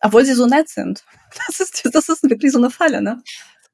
[0.00, 1.04] obwohl sie so nett sind.
[1.48, 3.20] Das ist, das ist wirklich so eine Falle, ne?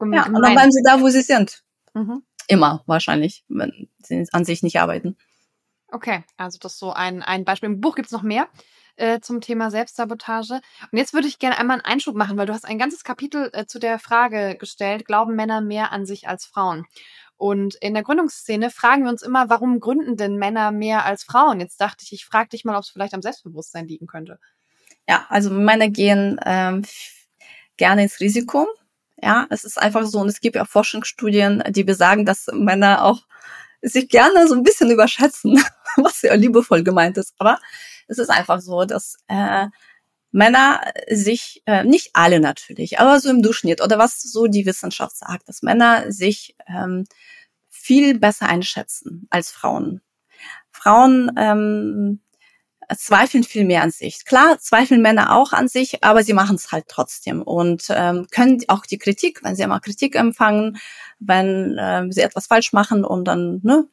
[0.00, 1.62] Ja, und dann bleiben sie da, wo sie sind.
[1.92, 2.22] Mhm.
[2.50, 5.16] Immer wahrscheinlich, wenn sie an sich nicht arbeiten.
[5.92, 7.68] Okay, also das ist so ein, ein Beispiel.
[7.68, 8.48] Im Buch gibt's noch mehr
[8.96, 10.60] äh, zum Thema Selbstsabotage.
[10.90, 13.50] Und jetzt würde ich gerne einmal einen Einschub machen, weil du hast ein ganzes Kapitel
[13.52, 16.86] äh, zu der Frage gestellt, glauben Männer mehr an sich als Frauen?
[17.36, 21.60] Und in der Gründungsszene fragen wir uns immer, warum gründen denn Männer mehr als Frauen?
[21.60, 24.40] Jetzt dachte ich, ich frage dich mal, ob es vielleicht am Selbstbewusstsein liegen könnte.
[25.08, 26.82] Ja, also Männer gehen ähm,
[27.76, 28.66] gerne ins Risiko.
[29.22, 33.26] Ja, es ist einfach so, und es gibt ja Forschungsstudien, die besagen, dass Männer auch
[33.82, 35.62] sich gerne so ein bisschen überschätzen,
[35.96, 37.34] was ja liebevoll gemeint ist.
[37.38, 37.58] Aber
[38.08, 39.66] es ist einfach so, dass äh,
[40.32, 40.80] Männer
[41.10, 45.48] sich, äh, nicht alle natürlich, aber so im Durchschnitt oder was so die Wissenschaft sagt,
[45.48, 47.04] dass Männer sich ähm,
[47.68, 50.00] viel besser einschätzen als Frauen.
[50.70, 52.20] Frauen ähm,
[52.96, 54.24] zweifeln viel mehr an sich.
[54.24, 58.62] Klar, zweifeln Männer auch an sich, aber sie machen es halt trotzdem und ähm, können
[58.68, 60.78] auch die Kritik, wenn sie einmal Kritik empfangen,
[61.18, 63.88] wenn äh, sie etwas falsch machen und dann ne,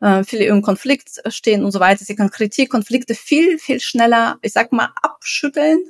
[0.00, 2.04] äh, viele im Konflikt stehen und so weiter.
[2.04, 5.82] Sie können Kritik, Konflikte viel, viel schneller, ich sag mal, abschütteln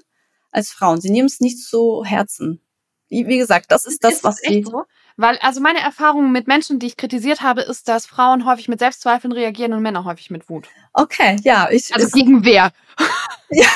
[0.50, 1.00] als Frauen.
[1.00, 2.60] Sie nehmen es nicht zu Herzen.
[3.08, 4.62] Wie, wie gesagt, das ist das, ist was sie.
[4.62, 4.84] So?
[5.16, 8.78] Weil, also meine Erfahrung mit Menschen, die ich kritisiert habe, ist, dass Frauen häufig mit
[8.78, 10.66] Selbstzweifeln reagieren und Männer häufig mit Wut.
[10.92, 11.68] Okay, ja.
[11.70, 12.72] Ich, also gegen wer?
[13.50, 13.66] ja,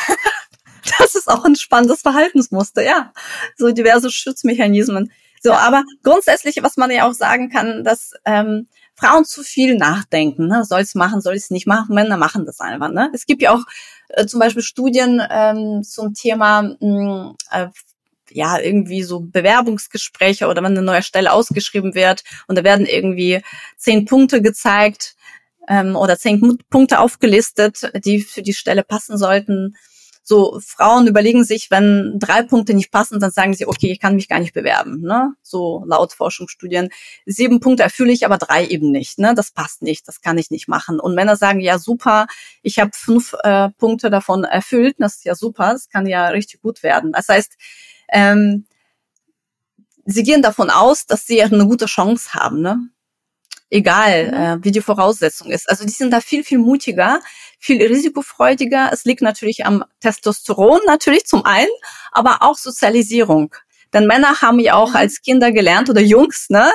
[0.99, 3.13] das ist auch ein spannendes Verhaltensmuster, ja.
[3.57, 5.13] So diverse Schutzmechanismen.
[5.43, 5.59] So, ja.
[5.59, 10.47] aber grundsätzlich, was man ja auch sagen kann, dass ähm, Frauen zu viel nachdenken.
[10.49, 10.65] Ne?
[10.65, 11.95] Soll es machen, soll es nicht machen?
[11.95, 12.91] Männer machen das einfach.
[12.91, 13.11] Ne?
[13.13, 13.63] Es gibt ja auch
[14.09, 17.69] äh, zum Beispiel Studien ähm, zum Thema mh, hm, äh,
[18.37, 23.43] ja, irgendwie so Bewerbungsgespräche oder wenn eine neue Stelle ausgeschrieben wird und da werden irgendwie
[23.79, 25.17] zehn Punkte gezeigt
[25.69, 29.75] ähm, oder zehn Punkte aufgelistet, die für die Stelle passen sollten
[30.29, 34.17] so Frauen überlegen sich, wenn drei Punkte nicht passen, dann sagen sie, okay, ich kann
[34.17, 35.01] mich gar nicht bewerben.
[35.01, 35.33] Ne?
[35.41, 36.89] So laut Forschungsstudien.
[37.27, 39.21] Sieben Punkte erfülle ich, aber drei eben nicht.
[39.21, 39.35] Ne?
[39.37, 40.99] Das passt nicht, das kann ich nicht machen.
[40.99, 42.27] Und Männer sagen, ja super,
[42.63, 46.61] ich habe fünf äh, Punkte davon erfüllt, das ist ja super, das kann ja richtig
[46.61, 47.13] gut werden.
[47.13, 47.55] Das heißt,
[48.09, 48.67] ähm,
[50.05, 52.61] sie gehen davon aus, dass sie eine gute Chance haben.
[52.61, 52.91] Ne?
[53.71, 54.35] egal mhm.
[54.35, 55.69] äh, wie die Voraussetzung ist.
[55.69, 57.21] Also die sind da viel, viel mutiger,
[57.59, 58.91] viel risikofreudiger.
[58.93, 61.71] Es liegt natürlich am Testosteron natürlich zum einen,
[62.13, 63.55] aber auch Sozialisierung.
[63.93, 64.97] Denn Männer haben ja auch mhm.
[64.97, 66.71] als Kinder gelernt oder Jungs, ne?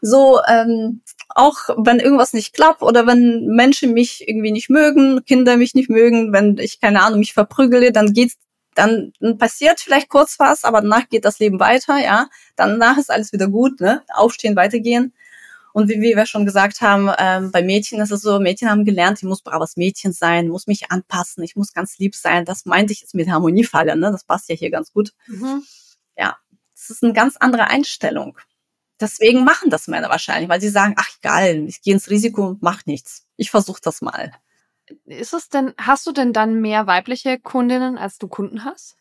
[0.00, 5.56] So, ähm, auch wenn irgendwas nicht klappt oder wenn Menschen mich irgendwie nicht mögen, Kinder
[5.56, 8.36] mich nicht mögen, wenn ich keine Ahnung mich verprügele, dann geht's
[8.74, 12.28] dann, dann passiert vielleicht kurz was, aber danach geht das Leben weiter, ja.
[12.56, 14.02] Danach ist alles wieder gut, ne?
[14.14, 15.12] Aufstehen, weitergehen.
[15.72, 18.84] Und wie, wie wir schon gesagt haben, ähm, bei Mädchen ist es so, Mädchen haben
[18.84, 22.44] gelernt, ich muss braves Mädchen sein, muss mich anpassen, ich muss ganz lieb sein.
[22.44, 24.10] Das meinte ich jetzt mit Harmoniefalle, ne?
[24.10, 25.12] Das passt ja hier ganz gut.
[25.26, 25.62] Mhm.
[26.16, 26.36] Ja,
[26.74, 28.36] das ist eine ganz andere Einstellung.
[29.00, 32.84] Deswegen machen das Männer wahrscheinlich, weil sie sagen, ach egal, ich gehe ins Risiko, mach
[32.84, 33.24] nichts.
[33.36, 34.32] Ich versuche das mal.
[35.04, 38.96] Ist es denn, hast du denn dann mehr weibliche Kundinnen, als du Kunden hast?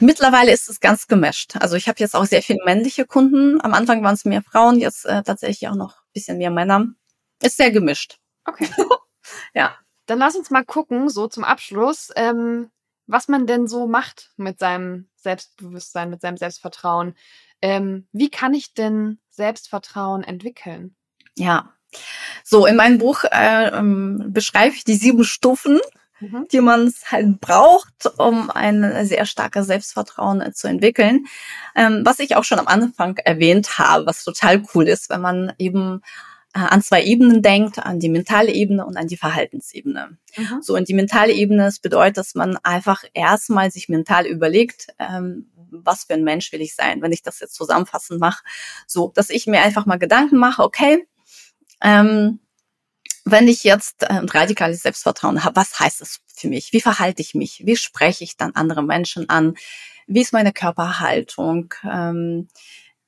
[0.00, 1.56] Mittlerweile ist es ganz gemischt.
[1.56, 3.60] Also ich habe jetzt auch sehr viele männliche Kunden.
[3.60, 6.86] Am Anfang waren es mehr Frauen, jetzt äh, tatsächlich auch noch ein bisschen mehr Männer.
[7.42, 8.18] Ist sehr gemischt.
[8.44, 8.68] Okay.
[9.54, 9.76] ja.
[10.06, 12.70] Dann lass uns mal gucken, so zum Abschluss, ähm,
[13.06, 17.14] was man denn so macht mit seinem Selbstbewusstsein, mit seinem Selbstvertrauen.
[17.62, 20.96] Ähm, wie kann ich denn Selbstvertrauen entwickeln?
[21.36, 21.74] Ja.
[22.44, 25.80] So, in meinem Buch äh, ähm, beschreibe ich die sieben Stufen
[26.20, 26.46] mhm.
[26.52, 31.26] die man halt braucht, um ein sehr starkes Selbstvertrauen äh, zu entwickeln.
[31.74, 35.52] Ähm, was ich auch schon am Anfang erwähnt habe, was total cool ist, wenn man
[35.58, 36.02] eben
[36.54, 40.18] äh, an zwei Ebenen denkt, an die mentale Ebene und an die Verhaltensebene.
[40.36, 40.62] Mhm.
[40.62, 45.50] So, und die mentale Ebene, das bedeutet, dass man einfach erstmal sich mental überlegt, ähm,
[45.72, 48.42] was für ein Mensch will ich sein, wenn ich das jetzt zusammenfassend mache.
[48.88, 51.06] So, dass ich mir einfach mal Gedanken mache, okay,
[51.82, 52.40] ähm,
[53.24, 56.72] wenn ich jetzt ein radikales Selbstvertrauen habe, was heißt das für mich?
[56.72, 57.62] Wie verhalte ich mich?
[57.64, 59.56] Wie spreche ich dann andere Menschen an?
[60.06, 61.74] Wie ist meine Körperhaltung?
[61.84, 62.48] Ähm,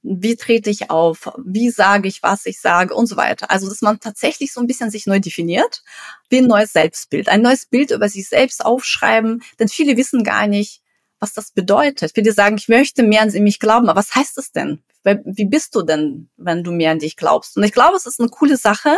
[0.02, 3.50] wie trete ich auf, wie sage ich, was ich sage und so weiter.
[3.50, 5.82] Also, dass man tatsächlich so ein bisschen sich neu definiert,
[6.28, 10.48] wie ein neues Selbstbild, ein neues Bild über sich selbst aufschreiben, denn viele wissen gar
[10.48, 10.82] nicht,
[11.20, 12.12] was das bedeutet.
[12.14, 14.82] Viele sagen, ich möchte mehr an mich glauben, aber was heißt das denn?
[15.04, 17.56] Wie bist du denn, wenn du mehr an dich glaubst?
[17.56, 18.96] Und ich glaube, es ist eine coole Sache,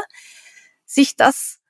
[0.85, 1.61] sich das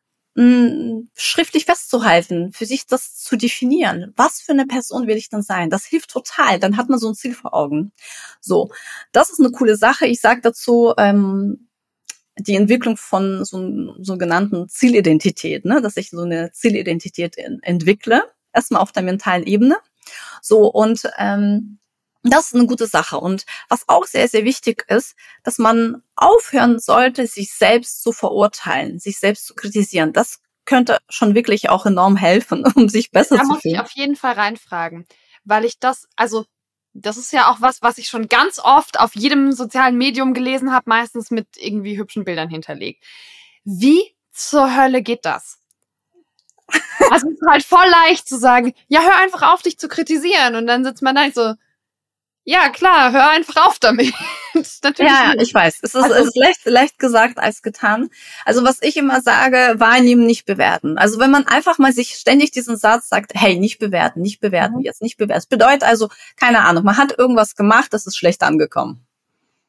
[1.14, 4.12] schriftlich festzuhalten, für sich das zu definieren.
[4.16, 5.70] Was für eine Person will ich denn sein?
[5.70, 6.58] Das hilft total.
[6.58, 7.92] Dann hat man so ein Ziel vor Augen.
[8.40, 8.70] So,
[9.12, 10.06] das ist eine coole Sache.
[10.06, 11.68] Ich sage dazu ähm,
[12.36, 15.80] die Entwicklung von so einer sogenannten Zielidentität, ne?
[15.80, 18.24] dass ich so eine Zielidentität entwickle.
[18.52, 19.76] Erstmal auf der mentalen Ebene.
[20.42, 21.78] So, und ähm,
[22.30, 23.18] das ist eine gute Sache.
[23.18, 28.98] Und was auch sehr, sehr wichtig ist, dass man aufhören sollte, sich selbst zu verurteilen,
[28.98, 30.12] sich selbst zu kritisieren.
[30.12, 33.74] Das könnte schon wirklich auch enorm helfen, um sich besser da zu fühlen.
[33.74, 35.06] Da muss ich auf jeden Fall reinfragen,
[35.44, 36.46] weil ich das, also
[36.94, 40.72] das ist ja auch was, was ich schon ganz oft auf jedem sozialen Medium gelesen
[40.72, 43.04] habe, meistens mit irgendwie hübschen Bildern hinterlegt.
[43.64, 45.58] Wie zur Hölle geht das?
[47.10, 50.54] Also es ist halt voll leicht zu sagen, ja, hör einfach auf, dich zu kritisieren.
[50.54, 51.54] Und dann sitzt man da so,
[52.46, 54.12] ja, klar, hör einfach auf damit.
[54.98, 55.42] ja, nicht.
[55.42, 55.78] ich weiß.
[55.80, 58.10] Es ist, also, es ist leicht, leicht gesagt als getan.
[58.44, 60.98] Also was ich immer sage, wahrnehmen, nicht bewerten.
[60.98, 64.76] Also wenn man einfach mal sich ständig diesen Satz sagt, hey, nicht bewerten, nicht bewerten,
[64.76, 64.82] mhm.
[64.82, 65.38] jetzt nicht bewerten.
[65.38, 69.06] Das bedeutet also, keine Ahnung, man hat irgendwas gemacht, das ist schlecht angekommen.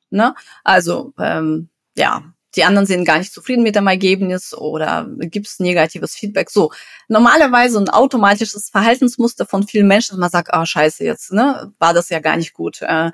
[0.09, 0.35] Ne?
[0.65, 2.23] Also, ähm, ja,
[2.55, 6.49] die anderen sind gar nicht zufrieden mit dem Ergebnis oder gibt es negatives Feedback.
[6.49, 6.71] So,
[7.07, 11.73] normalerweise ein automatisches Verhaltensmuster von vielen Menschen, dass man sagt, ah, oh, scheiße, jetzt ne,
[11.79, 12.81] war das ja gar nicht gut.
[12.81, 13.07] Äh,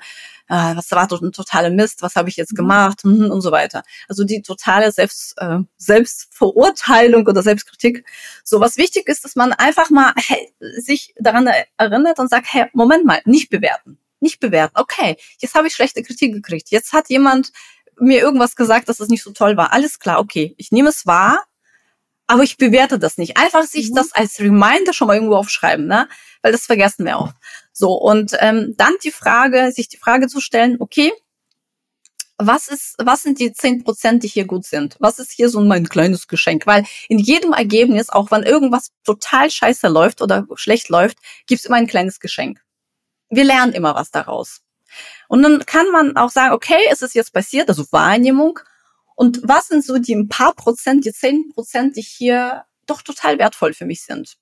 [0.48, 2.56] äh, was war doch ein totaler Mist, was habe ich jetzt mhm.
[2.56, 3.82] gemacht mhm, und so weiter.
[4.08, 8.04] Also die totale Selbst, äh, Selbstverurteilung oder Selbstkritik.
[8.44, 12.66] So, was wichtig ist, dass man einfach mal hey, sich daran erinnert und sagt, hey,
[12.72, 14.74] Moment mal, nicht bewerten nicht bewerten.
[14.76, 16.70] Okay, jetzt habe ich schlechte Kritik gekriegt.
[16.70, 17.50] Jetzt hat jemand
[17.98, 19.72] mir irgendwas gesagt, dass es nicht so toll war.
[19.72, 21.44] Alles klar, okay, ich nehme es wahr,
[22.26, 23.36] aber ich bewerte das nicht.
[23.36, 23.96] Einfach sich mhm.
[23.96, 26.08] das als Reminder schon mal irgendwo aufschreiben, ne?
[26.42, 27.32] Weil das vergessen wir auch.
[27.72, 31.12] So, und ähm, dann die Frage, sich die Frage zu stellen, okay,
[32.38, 34.96] was ist, was sind die zehn Prozent, die hier gut sind?
[34.98, 36.66] Was ist hier so mein kleines Geschenk?
[36.66, 41.76] Weil in jedem Ergebnis, auch wenn irgendwas total scheiße läuft oder schlecht läuft, gibt's immer
[41.76, 42.60] ein kleines Geschenk.
[43.30, 44.60] Wir lernen immer was daraus.
[45.32, 48.58] Und dann kann man auch sagen, okay, es ist jetzt passiert, also Wahrnehmung.
[49.14, 53.38] Und was sind so die ein paar Prozent, die zehn Prozent, die hier doch total
[53.38, 54.36] wertvoll für mich sind?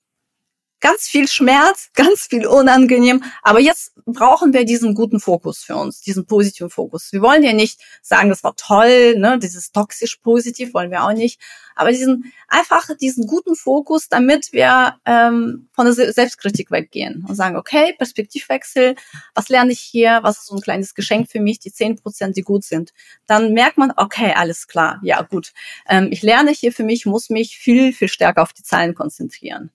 [0.80, 3.22] Ganz viel Schmerz, ganz viel unangenehm.
[3.42, 7.12] Aber jetzt brauchen wir diesen guten Fokus für uns, diesen positiven Fokus.
[7.12, 11.12] Wir wollen ja nicht sagen, das war toll, ne, dieses toxisch positiv wollen wir auch
[11.12, 11.40] nicht.
[11.76, 17.56] Aber diesen einfach diesen guten Fokus, damit wir ähm, von der Selbstkritik weggehen und sagen,
[17.56, 18.96] okay, Perspektivwechsel,
[19.34, 20.18] was lerne ich hier?
[20.22, 21.58] Was ist so ein kleines Geschenk für mich?
[21.60, 22.92] Die zehn Prozent, die gut sind.
[23.26, 25.52] Dann merkt man, okay, alles klar, ja gut.
[25.88, 29.70] Ähm, ich lerne hier für mich, muss mich viel viel stärker auf die Zahlen konzentrieren.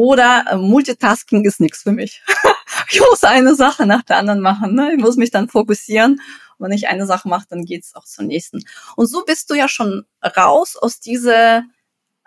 [0.00, 2.22] Oder äh, Multitasking ist nichts für mich.
[2.90, 4.74] ich muss eine Sache nach der anderen machen.
[4.74, 4.94] Ne?
[4.94, 6.22] Ich muss mich dann fokussieren.
[6.58, 8.64] Wenn ich eine Sache mache, dann geht's auch zur nächsten.
[8.96, 11.64] Und so bist du ja schon raus aus dieser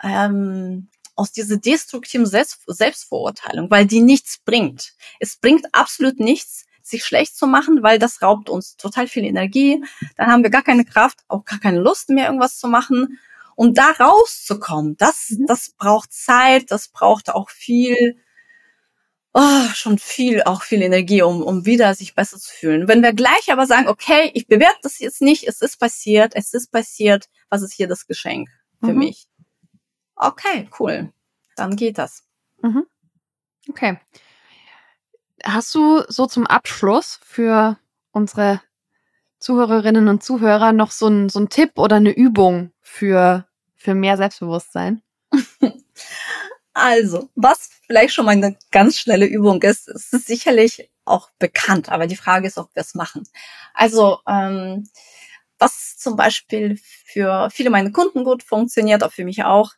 [0.04, 4.94] ähm, aus dieser destruktiven Selbst Selbstverurteilung, weil die nichts bringt.
[5.18, 9.82] Es bringt absolut nichts, sich schlecht zu machen, weil das raubt uns total viel Energie.
[10.16, 13.18] Dann haben wir gar keine Kraft, auch gar keine Lust mehr, irgendwas zu machen
[13.56, 15.46] um da rauszukommen, das, mhm.
[15.46, 18.16] das braucht Zeit, das braucht auch viel,
[19.32, 22.88] oh, schon viel, auch viel Energie, um, um wieder sich besser zu fühlen.
[22.88, 26.54] Wenn wir gleich aber sagen, okay, ich bewerte das jetzt nicht, es ist passiert, es
[26.54, 28.48] ist passiert, was ist hier das Geschenk
[28.80, 28.98] für mhm.
[28.98, 29.26] mich?
[30.16, 31.12] Okay, cool.
[31.56, 32.24] Dann geht das.
[32.62, 32.86] Mhm.
[33.68, 33.98] Okay.
[35.44, 37.78] Hast du so zum Abschluss für
[38.12, 38.60] unsere
[39.44, 45.02] Zuhörerinnen und Zuhörer noch so ein, so Tipp oder eine Übung für, für mehr Selbstbewusstsein?
[46.76, 52.08] Also, was vielleicht schon mal eine ganz schnelle Übung ist, ist sicherlich auch bekannt, aber
[52.08, 53.22] die Frage ist, ob wir es machen.
[53.74, 54.88] Also, ähm,
[55.60, 59.70] was zum Beispiel für viele meiner Kunden gut funktioniert, auch für mich auch,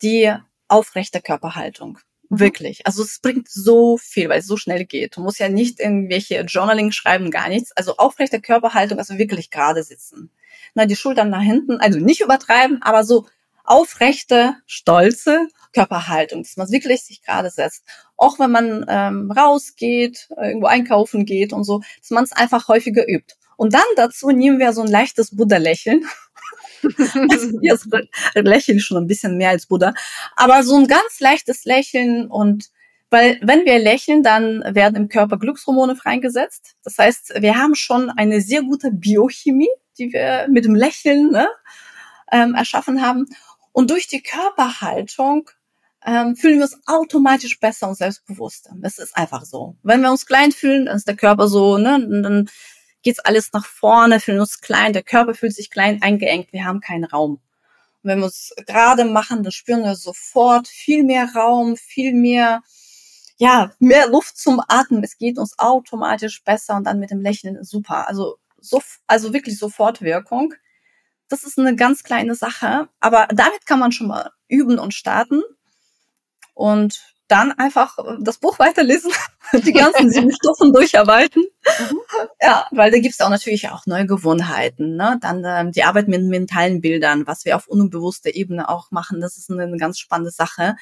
[0.00, 0.32] die
[0.68, 1.98] aufrechte Körperhaltung.
[2.28, 2.40] Mhm.
[2.40, 2.86] Wirklich.
[2.86, 5.16] Also es bringt so viel, weil es so schnell geht.
[5.16, 7.72] Du musst ja nicht irgendwelche Journaling schreiben, gar nichts.
[7.72, 10.30] Also aufrechte Körperhaltung, also wirklich gerade sitzen.
[10.74, 13.26] Na, die Schultern nach hinten, also nicht übertreiben, aber so
[13.64, 17.84] aufrechte, stolze Körperhaltung, dass man wirklich sich gerade setzt.
[18.16, 23.08] Auch wenn man ähm, rausgeht, irgendwo einkaufen geht und so, dass man es einfach häufiger
[23.08, 23.34] übt.
[23.56, 26.04] Und dann dazu nehmen wir so ein leichtes Buddha-Lächeln
[27.30, 27.88] also jetzt
[28.34, 29.94] lächeln schon ein bisschen mehr als Buddha.
[30.36, 32.70] Aber so ein ganz leichtes Lächeln und
[33.10, 36.74] Weil wenn wir lächeln, dann werden im Körper Glückshormone freigesetzt.
[36.82, 39.68] Das heißt, wir haben schon eine sehr gute Biochemie,
[39.98, 41.46] die wir mit dem Lächeln ne,
[42.32, 43.26] ähm, erschaffen haben.
[43.70, 45.48] Und durch die Körperhaltung
[46.04, 48.74] ähm, fühlen wir uns automatisch besser und selbstbewusster.
[48.80, 49.76] Das ist einfach so.
[49.82, 52.50] Wenn wir uns klein fühlen, dann ist der Körper so, ne, dann
[53.04, 56.80] geht's alles nach vorne, fühlen uns klein, der Körper fühlt sich klein, eingeengt, wir haben
[56.80, 57.34] keinen Raum.
[57.34, 62.62] Und wenn wir uns gerade machen, dann spüren wir sofort viel mehr Raum, viel mehr,
[63.36, 65.04] ja, mehr Luft zum Atmen.
[65.04, 68.08] Es geht uns automatisch besser und dann mit dem Lächeln super.
[68.08, 70.54] Also, so, also wirklich Sofortwirkung.
[71.28, 75.42] Das ist eine ganz kleine Sache, aber damit kann man schon mal üben und starten
[76.54, 79.10] und dann einfach das Buch weiterlesen,
[79.52, 81.42] die ganzen sieben Stufen durcharbeiten.
[81.42, 81.98] Mhm.
[82.40, 84.94] Ja, weil da gibt's auch natürlich auch neue Gewohnheiten.
[84.94, 85.18] Ne?
[85.20, 89.36] Dann ähm, die Arbeit mit mentalen Bildern, was wir auf unbewusster Ebene auch machen, das
[89.36, 90.76] ist eine, eine, ganz spannende Sache.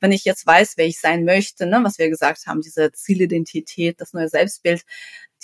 [0.00, 4.00] Wenn ich jetzt weiß, wer ich sein möchte, ne, was wir gesagt haben, diese Zielidentität,
[4.00, 4.86] das neue Selbstbild,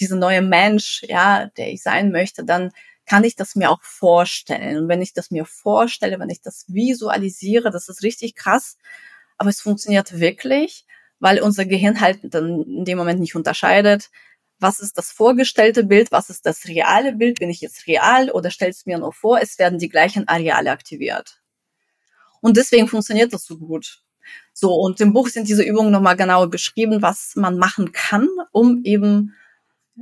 [0.01, 2.71] diese neue Mensch, ja, der ich sein möchte, dann
[3.05, 4.79] kann ich das mir auch vorstellen.
[4.79, 8.79] Und wenn ich das mir vorstelle, wenn ich das visualisiere, das ist richtig krass,
[9.37, 10.87] aber es funktioniert wirklich,
[11.19, 14.11] weil unser Gehirn halt dann in dem Moment nicht unterscheidet,
[14.59, 18.51] was ist das vorgestellte Bild, was ist das reale Bild, bin ich jetzt real oder
[18.51, 21.43] stell es mir nur vor, es werden die gleichen Areale aktiviert.
[22.41, 24.03] Und deswegen funktioniert das so gut.
[24.53, 28.83] So, und im Buch sind diese Übungen nochmal genau beschrieben, was man machen kann, um
[28.85, 29.35] eben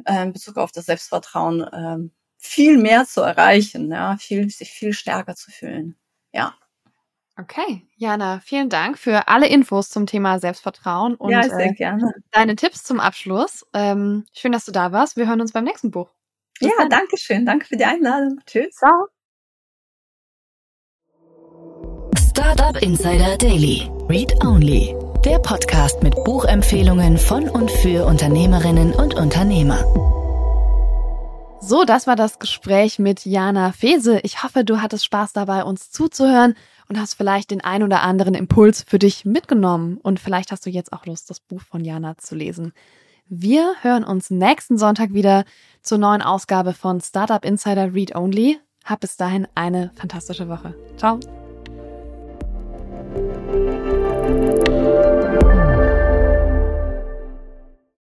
[0.04, 4.92] äh, in Bezug auf das Selbstvertrauen äh, viel mehr zu erreichen, ja, viel, sich viel
[4.92, 5.96] stärker zu fühlen.
[6.32, 6.56] Ja.
[7.38, 12.12] Okay, Jana, vielen Dank für alle Infos zum Thema Selbstvertrauen und ja, sehr äh, gerne.
[12.30, 13.66] deine Tipps zum Abschluss.
[13.72, 15.16] Ähm, schön, dass du da warst.
[15.16, 16.10] Wir hören uns beim nächsten Buch.
[16.60, 16.90] Bis ja, dann.
[16.90, 17.46] danke schön.
[17.46, 18.38] Danke für die Einladung.
[18.46, 18.74] Tschüss.
[18.74, 19.08] Ciao.
[22.18, 23.90] Startup Insider Daily.
[24.10, 24.94] Read Only.
[25.24, 29.82] Der Podcast mit Buchempfehlungen von und für Unternehmerinnen und Unternehmer.
[31.64, 34.18] So, das war das Gespräch mit Jana Fese.
[34.24, 36.56] Ich hoffe, du hattest Spaß dabei, uns zuzuhören
[36.92, 39.96] und hast vielleicht den ein oder anderen Impuls für dich mitgenommen.
[40.02, 42.74] Und vielleicht hast du jetzt auch Lust, das Buch von Jana zu lesen.
[43.28, 45.44] Wir hören uns nächsten Sonntag wieder
[45.80, 48.58] zur neuen Ausgabe von Startup Insider Read Only.
[48.84, 50.74] Hab bis dahin eine fantastische Woche.
[50.98, 51.18] Ciao.